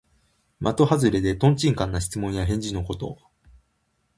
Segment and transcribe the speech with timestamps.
[0.59, 3.19] まとはずれで、とんちんかんな質問や返事のこと。